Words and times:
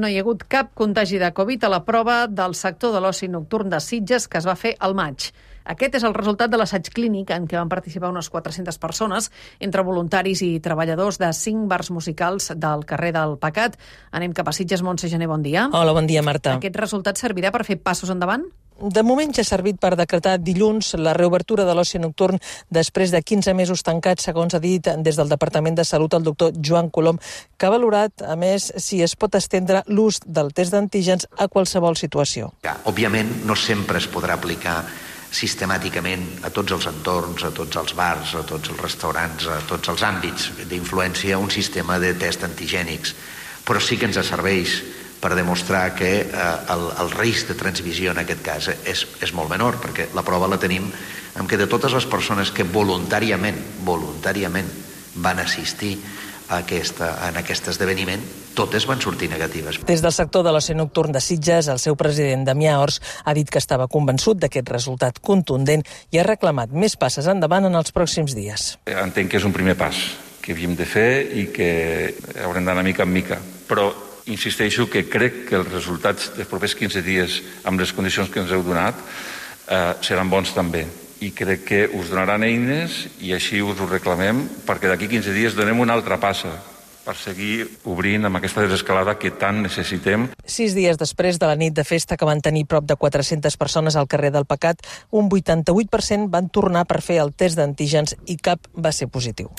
No 0.00 0.08
hi 0.08 0.14
ha 0.16 0.22
hagut 0.22 0.46
cap 0.48 0.70
contagi 0.72 1.18
de 1.20 1.28
Covid 1.36 1.66
a 1.66 1.68
la 1.68 1.82
prova 1.84 2.14
del 2.24 2.54
sector 2.56 2.94
de 2.94 3.00
l'oci 3.04 3.26
nocturn 3.28 3.68
de 3.68 3.80
Sitges 3.84 4.24
que 4.24 4.40
es 4.40 4.46
va 4.48 4.54
fer 4.56 4.70
al 4.86 4.94
maig. 4.96 5.26
Aquest 5.74 5.98
és 5.98 6.06
el 6.08 6.14
resultat 6.16 6.48
de 6.48 6.56
l'assaig 6.56 6.88
clínic 6.96 7.28
en 7.36 7.44
què 7.44 7.58
van 7.58 7.68
participar 7.68 8.08
unes 8.08 8.30
400 8.32 8.80
persones, 8.80 9.28
entre 9.60 9.84
voluntaris 9.84 10.40
i 10.48 10.48
treballadors 10.64 11.20
de 11.20 11.28
cinc 11.36 11.68
bars 11.68 11.92
musicals 11.92 12.48
del 12.56 12.86
carrer 12.88 13.12
del 13.18 13.36
Pecat. 13.36 13.76
Anem 14.16 14.32
cap 14.32 14.48
a 14.48 14.56
Sitges, 14.56 14.80
Montse 14.80 15.12
Gené, 15.12 15.28
bon 15.28 15.44
dia. 15.44 15.68
Hola, 15.76 15.92
bon 15.92 16.08
dia, 16.08 16.24
Marta. 16.24 16.56
Aquest 16.56 16.80
resultat 16.80 17.20
servirà 17.20 17.52
per 17.52 17.66
fer 17.68 17.76
passos 17.76 18.16
endavant? 18.16 18.48
De 18.82 19.02
moment 19.06 19.30
ja 19.30 19.44
ha 19.44 19.46
servit 19.46 19.76
per 19.78 19.92
decretar 19.94 20.40
dilluns 20.42 20.96
la 20.98 21.12
reobertura 21.14 21.62
de 21.62 21.74
l'oci 21.78 22.00
nocturn 22.02 22.40
després 22.66 23.12
de 23.14 23.20
15 23.22 23.52
mesos 23.54 23.84
tancats, 23.86 24.24
segons 24.26 24.56
ha 24.56 24.58
dit 24.58 24.88
des 25.06 25.18
del 25.20 25.28
Departament 25.30 25.76
de 25.78 25.84
Salut 25.86 26.16
el 26.18 26.24
doctor 26.26 26.50
Joan 26.58 26.88
Colom, 26.90 27.20
que 27.56 27.68
ha 27.68 27.70
valorat, 27.70 28.24
a 28.26 28.34
més, 28.34 28.72
si 28.82 28.98
es 29.04 29.14
pot 29.14 29.38
estendre 29.38 29.84
l'ús 29.86 30.18
del 30.26 30.50
test 30.50 30.74
d'antígens 30.74 31.28
a 31.38 31.46
qualsevol 31.46 31.94
situació. 31.94 32.50
Òbviament, 32.90 33.30
no 33.46 33.54
sempre 33.54 34.02
es 34.02 34.08
podrà 34.10 34.34
aplicar 34.34 34.80
sistemàticament 35.30 36.42
a 36.42 36.50
tots 36.50 36.74
els 36.74 36.88
entorns, 36.90 37.44
a 37.46 37.52
tots 37.54 37.78
els 37.78 37.94
bars, 37.94 38.34
a 38.34 38.42
tots 38.42 38.72
els 38.74 38.82
restaurants, 38.82 39.46
a 39.46 39.60
tots 39.70 39.94
els 39.94 40.02
àmbits 40.02 40.50
d'influència 40.66 41.38
un 41.38 41.54
sistema 41.54 42.00
de 42.02 42.16
test 42.18 42.42
antigènics, 42.50 43.14
però 43.62 43.78
sí 43.78 43.94
que 43.94 44.10
ens 44.10 44.18
serveix 44.26 44.74
per 45.22 45.36
demostrar 45.38 45.94
que 45.94 46.12
eh, 46.26 46.26
el, 46.74 46.88
el 46.98 47.12
risc 47.14 47.52
de 47.52 47.58
transmissió 47.58 48.10
en 48.10 48.20
aquest 48.24 48.42
cas 48.42 48.68
és, 48.74 49.06
és 49.22 49.32
molt 49.36 49.52
menor, 49.52 49.78
perquè 49.82 50.10
la 50.16 50.26
prova 50.26 50.50
la 50.50 50.58
tenim 50.58 50.90
en 51.38 51.48
què 51.48 51.56
de 51.56 51.68
totes 51.70 51.94
les 51.94 52.08
persones 52.10 52.50
que 52.52 52.66
voluntàriament, 52.66 53.56
voluntàriament 53.86 54.68
van 55.22 55.38
assistir 55.40 55.94
a 56.50 56.58
aquesta, 56.60 57.14
en 57.28 57.38
aquest 57.40 57.70
esdeveniment, 57.72 58.20
totes 58.58 58.84
van 58.84 59.00
sortir 59.00 59.30
negatives. 59.30 59.78
Des 59.88 60.02
del 60.04 60.12
sector 60.12 60.44
de 60.44 60.52
l'oci 60.52 60.74
nocturn 60.76 61.14
de 61.14 61.22
Sitges, 61.24 61.70
el 61.72 61.80
seu 61.80 61.96
president 61.96 62.44
Damià 62.44 62.76
Ors 62.82 62.98
ha 63.24 63.32
dit 63.38 63.48
que 63.48 63.62
estava 63.62 63.88
convençut 63.88 64.42
d'aquest 64.42 64.68
resultat 64.74 65.22
contundent 65.24 65.86
i 66.12 66.20
ha 66.20 66.26
reclamat 66.28 66.74
més 66.74 66.98
passes 67.00 67.30
endavant 67.30 67.70
en 67.70 67.78
els 67.78 67.94
pròxims 67.94 68.36
dies. 68.36 68.72
Entenc 68.90 69.32
que 69.32 69.40
és 69.40 69.48
un 69.48 69.54
primer 69.56 69.78
pas 69.80 69.96
que 70.42 70.52
havíem 70.52 70.74
de 70.76 70.84
fer 70.84 71.10
i 71.38 71.46
que 71.54 71.70
haurem 72.44 72.66
d'anar 72.66 72.82
mica 72.84 73.06
en 73.06 73.14
mica, 73.14 73.38
però 73.70 73.92
insisteixo 74.30 74.88
que 74.90 75.06
crec 75.10 75.46
que 75.48 75.58
els 75.58 75.70
resultats 75.72 76.32
dels 76.36 76.50
propers 76.50 76.76
15 76.78 77.02
dies 77.02 77.38
amb 77.64 77.80
les 77.80 77.92
condicions 77.92 78.30
que 78.30 78.42
ens 78.42 78.52
heu 78.54 78.62
donat 78.66 78.98
eh, 79.68 79.94
seran 80.02 80.30
bons 80.30 80.54
també 80.54 80.86
i 81.22 81.30
crec 81.30 81.64
que 81.66 81.80
us 81.94 82.10
donaran 82.10 82.42
eines 82.42 83.06
i 83.22 83.32
així 83.34 83.62
us 83.62 83.80
ho 83.80 83.88
reclamem 83.90 84.44
perquè 84.66 84.90
d'aquí 84.90 85.08
15 85.10 85.34
dies 85.34 85.58
donem 85.58 85.82
una 85.82 85.94
altra 85.98 86.18
passa 86.22 86.54
per 87.02 87.16
seguir 87.18 87.64
obrint 87.90 88.26
amb 88.26 88.38
aquesta 88.38 88.62
desescalada 88.62 89.16
que 89.18 89.32
tant 89.34 89.58
necessitem. 89.64 90.28
Sis 90.46 90.76
dies 90.76 90.98
després 91.00 91.40
de 91.42 91.48
la 91.50 91.58
nit 91.58 91.74
de 91.74 91.84
festa 91.86 92.16
que 92.16 92.28
van 92.28 92.42
tenir 92.44 92.62
prop 92.70 92.86
de 92.86 92.94
400 92.94 93.58
persones 93.58 93.98
al 93.98 94.06
carrer 94.06 94.30
del 94.34 94.46
Pecat, 94.46 94.86
un 95.10 95.26
88% 95.26 96.30
van 96.30 96.48
tornar 96.48 96.86
per 96.86 97.02
fer 97.02 97.18
el 97.24 97.34
test 97.34 97.58
d'antígens 97.58 98.14
i 98.26 98.38
cap 98.38 98.70
va 98.78 98.94
ser 98.94 99.10
positiu. 99.10 99.50